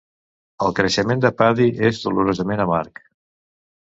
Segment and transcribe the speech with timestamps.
[0.67, 3.03] El creixement de Paddy és dolorosament amarg.